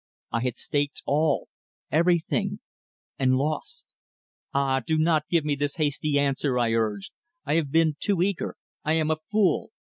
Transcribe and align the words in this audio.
I 0.31 0.41
had 0.41 0.57
staked 0.57 1.03
all, 1.05 1.47
everything, 1.91 2.59
and 3.19 3.35
lost. 3.37 3.85
"Ah, 4.51 4.79
do 4.83 4.97
not 4.97 5.29
give 5.29 5.45
me 5.45 5.53
this 5.53 5.75
hasty 5.75 6.17
answer," 6.17 6.57
I 6.57 6.73
urged. 6.73 7.11
"I 7.45 7.53
have 7.53 7.69
been 7.69 7.97
too 7.99 8.23
eager; 8.23 8.55
I 8.83 8.93
am 8.93 9.11
a 9.11 9.19
fool. 9.31 9.69